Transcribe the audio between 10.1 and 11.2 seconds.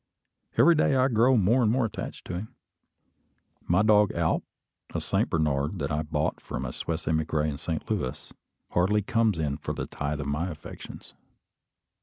of my affections.